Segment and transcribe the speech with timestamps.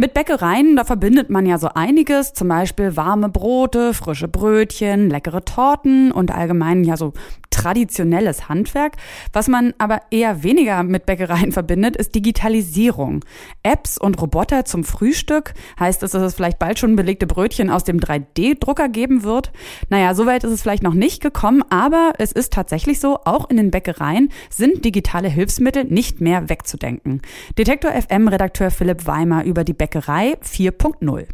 [0.00, 5.44] Mit Bäckereien, da verbindet man ja so einiges, zum Beispiel warme Brote, frische Brötchen, leckere
[5.44, 7.14] Torten und allgemein ja so
[7.50, 8.92] traditionelles Handwerk.
[9.32, 13.24] Was man aber eher weniger mit Bäckereien verbindet, ist Digitalisierung.
[13.64, 15.54] Apps und Roboter zum Frühstück.
[15.80, 19.50] Heißt es, dass es vielleicht bald schon belegte Brötchen aus dem 3D-Drucker geben wird?
[19.88, 23.56] Naja, soweit ist es vielleicht noch nicht gekommen, aber es ist tatsächlich so, auch in
[23.56, 27.20] den Bäckereien sind digitale Hilfsmittel nicht mehr wegzudenken.
[27.58, 31.26] Detektor FM-Redakteur Philipp Weimer über die Bäckerei 4.0.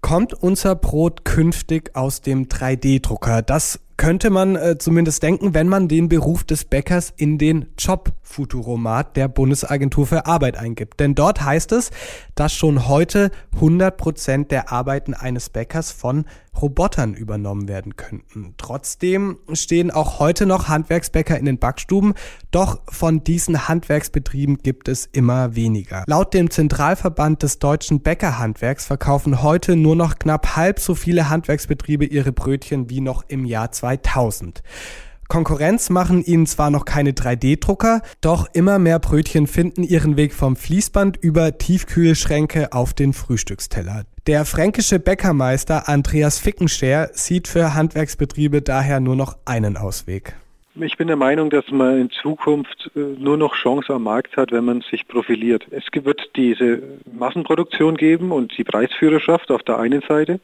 [0.00, 3.42] Kommt unser Brot künftig aus dem 3D-Drucker?
[3.42, 9.16] Das könnte man äh, zumindest denken, wenn man den Beruf des Bäckers in den Job-Futuromat
[9.16, 10.98] der Bundesagentur für Arbeit eingibt.
[10.98, 11.92] Denn dort heißt es,
[12.34, 16.24] dass schon heute 100 Prozent der Arbeiten eines Bäckers von
[16.60, 18.54] Robotern übernommen werden könnten.
[18.56, 22.14] Trotzdem stehen auch heute noch Handwerksbäcker in den Backstuben,
[22.50, 26.04] doch von diesen Handwerksbetrieben gibt es immer weniger.
[26.06, 32.04] Laut dem Zentralverband des deutschen Bäckerhandwerks verkaufen heute nur noch knapp halb so viele Handwerksbetriebe
[32.04, 34.62] ihre Brötchen wie noch im Jahr 2000.
[35.32, 40.56] Konkurrenz machen ihnen zwar noch keine 3D-Drucker, doch immer mehr Brötchen finden ihren Weg vom
[40.56, 44.02] Fließband über Tiefkühlschränke auf den Frühstücksteller.
[44.26, 50.34] Der fränkische Bäckermeister Andreas Fickenscher sieht für Handwerksbetriebe daher nur noch einen Ausweg.
[50.74, 54.52] Ich bin der Meinung, dass man in Zukunft äh, nur noch Chance am Markt hat,
[54.52, 55.64] wenn man sich profiliert.
[55.70, 60.40] Es wird diese Massenproduktion geben und die Preisführerschaft auf der einen Seite.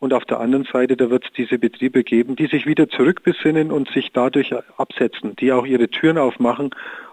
[0.00, 3.72] Und auf der anderen Seite, da wird es diese Betriebe geben, die sich wieder zurückbesinnen
[3.72, 6.70] und sich dadurch absetzen, die auch ihre Türen aufmachen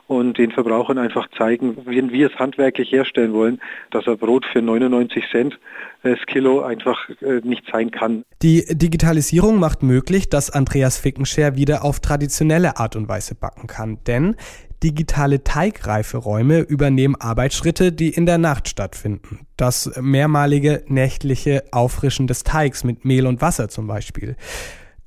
[0.07, 3.59] und den Verbrauchern einfach zeigen, wie wir es handwerklich herstellen wollen,
[3.91, 5.59] dass ein Brot für 99 Cent
[6.03, 8.23] das Kilo einfach äh, nicht sein kann.
[8.43, 13.97] Die Digitalisierung macht möglich, dass Andreas Fickenscher wieder auf traditionelle Art und Weise backen kann,
[14.05, 14.35] denn
[14.83, 19.47] digitale Teigreiferäume übernehmen Arbeitsschritte, die in der Nacht stattfinden.
[19.57, 24.35] Das mehrmalige nächtliche Auffrischen des Teigs mit Mehl und Wasser zum Beispiel.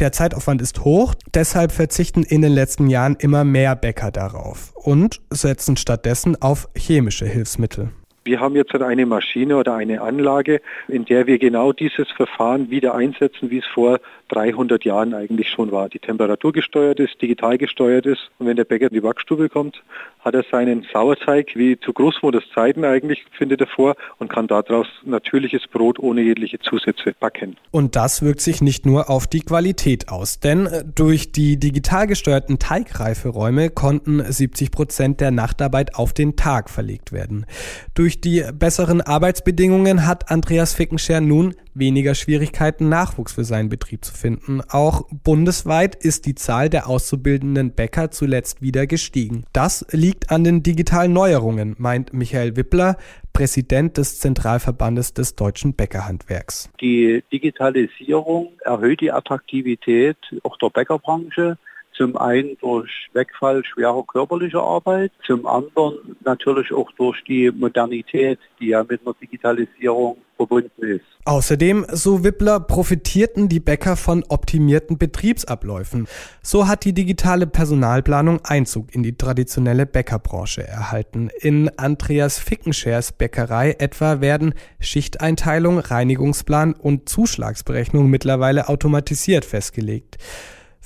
[0.01, 5.21] Der Zeitaufwand ist hoch, deshalb verzichten in den letzten Jahren immer mehr Bäcker darauf und
[5.31, 7.91] setzen stattdessen auf chemische Hilfsmittel.
[8.29, 12.95] Wir haben jetzt eine Maschine oder eine Anlage, in der wir genau dieses Verfahren wieder
[12.95, 15.89] einsetzen, wie es vor 300 Jahren eigentlich schon war.
[15.89, 18.31] Die Temperatur gesteuert ist, digital gesteuert ist.
[18.39, 19.83] Und wenn der Bäcker in die Backstube kommt,
[20.21, 24.87] hat er seinen Sauerteig wie zu Großmutters Zeiten eigentlich, findet er vor und kann daraus
[25.05, 27.57] natürliches Brot ohne jegliche Zusätze backen.
[27.71, 32.07] Und das wirkt sich nicht nur auf die Qualität aus, denn äh, durch die digital
[32.07, 37.47] gesteuerten Teigreiferäume konnten 70 Prozent der Nachtarbeit auf den Tag verlegt werden.
[37.95, 44.13] Durch die besseren Arbeitsbedingungen hat Andreas Fickenscher nun weniger Schwierigkeiten, Nachwuchs für seinen Betrieb zu
[44.15, 44.61] finden.
[44.69, 49.45] Auch bundesweit ist die Zahl der auszubildenden Bäcker zuletzt wieder gestiegen.
[49.53, 52.97] Das liegt an den digitalen Neuerungen, meint Michael Wippler,
[53.33, 56.71] Präsident des Zentralverbandes des deutschen Bäckerhandwerks.
[56.81, 61.57] Die Digitalisierung erhöht die Attraktivität auch der Bäckerbranche.
[61.99, 68.69] Zum einen durch Wegfall schwerer körperlicher Arbeit, zum anderen natürlich auch durch die Modernität, die
[68.69, 71.05] ja mit einer Digitalisierung verbunden ist.
[71.25, 76.07] Außerdem, so Wippler, profitierten die Bäcker von optimierten Betriebsabläufen.
[76.41, 81.31] So hat die digitale Personalplanung Einzug in die traditionelle Bäckerbranche erhalten.
[81.41, 90.17] In Andreas Fickenschers Bäckerei etwa werden Schichteinteilung, Reinigungsplan und Zuschlagsberechnung mittlerweile automatisiert festgelegt.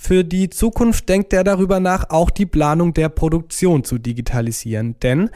[0.05, 5.31] Für die Zukunft denkt er darüber nach, auch die Planung der Produktion zu digitalisieren, denn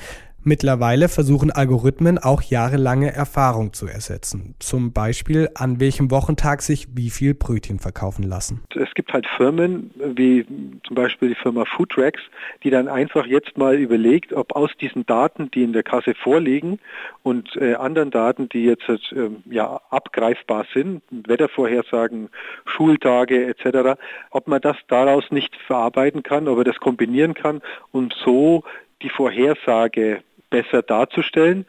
[0.49, 4.55] Mittlerweile versuchen Algorithmen auch jahrelange Erfahrung zu ersetzen.
[4.61, 8.63] Zum Beispiel, an welchem Wochentag sich wie viel Brötchen verkaufen lassen.
[8.77, 10.47] Es gibt halt Firmen, wie
[10.87, 12.21] zum Beispiel die Firma Foodtracks,
[12.63, 16.79] die dann einfach jetzt mal überlegt, ob aus diesen Daten, die in der Kasse vorliegen
[17.25, 22.29] und äh, anderen Daten, die jetzt äh, ja, abgreifbar sind, Wettervorhersagen,
[22.67, 23.99] Schultage etc.,
[24.31, 28.63] ob man das daraus nicht verarbeiten kann, ob er das kombinieren kann und so
[29.03, 31.67] die Vorhersage besser darzustellen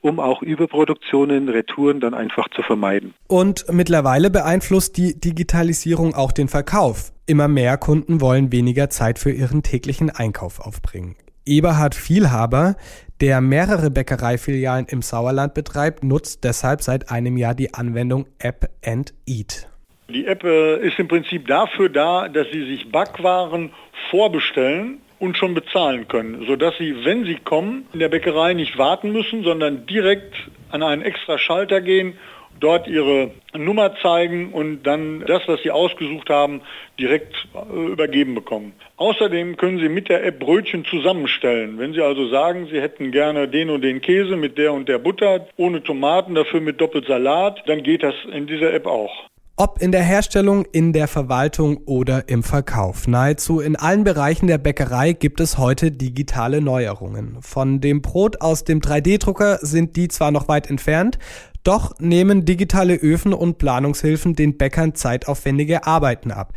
[0.00, 3.14] um auch Überproduktionen, Retouren dann einfach zu vermeiden.
[3.26, 7.12] Und mittlerweile beeinflusst die Digitalisierung auch den Verkauf.
[7.26, 11.16] Immer mehr Kunden wollen weniger Zeit für ihren täglichen Einkauf aufbringen.
[11.44, 12.76] Eberhard Vielhaber,
[13.20, 19.14] der mehrere Bäckereifilialen im Sauerland betreibt, nutzt deshalb seit einem Jahr die Anwendung App and
[19.26, 19.68] Eat.
[20.08, 23.72] Die App äh, ist im Prinzip dafür da, dass Sie sich Backwaren
[24.10, 29.12] vorbestellen und schon bezahlen können, sodass sie, wenn sie kommen, in der Bäckerei nicht warten
[29.12, 30.34] müssen, sondern direkt
[30.70, 32.14] an einen extra Schalter gehen
[32.60, 36.60] dort ihre Nummer zeigen und dann das, was sie ausgesucht haben,
[36.98, 38.72] direkt äh, übergeben bekommen.
[38.96, 41.78] Außerdem können Sie mit der App Brötchen zusammenstellen.
[41.78, 44.98] Wenn Sie also sagen, Sie hätten gerne den und den Käse mit der und der
[44.98, 49.28] Butter, ohne Tomaten, dafür mit Doppelsalat, dann geht das in dieser App auch.
[49.60, 53.08] Ob in der Herstellung, in der Verwaltung oder im Verkauf.
[53.08, 57.38] Nahezu in allen Bereichen der Bäckerei gibt es heute digitale Neuerungen.
[57.40, 61.18] Von dem Brot aus dem 3D-Drucker sind die zwar noch weit entfernt,
[61.64, 66.52] doch nehmen digitale Öfen und Planungshilfen den Bäckern zeitaufwendige Arbeiten ab.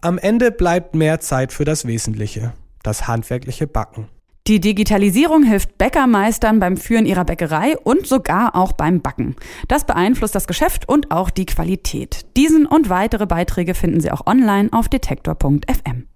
[0.00, 2.52] Am Ende bleibt mehr Zeit für das Wesentliche,
[2.84, 4.06] das handwerkliche Backen.
[4.46, 9.34] Die Digitalisierung hilft Bäckermeistern beim Führen ihrer Bäckerei und sogar auch beim Backen.
[9.66, 12.26] Das beeinflusst das Geschäft und auch die Qualität.
[12.36, 16.06] Diesen und weitere Beiträge finden Sie auch online auf detektor.fm.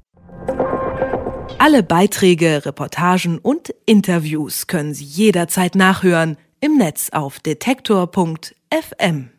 [1.58, 9.30] Alle Beiträge, Reportagen und Interviews können Sie jederzeit nachhören im Netz auf detektor.fm.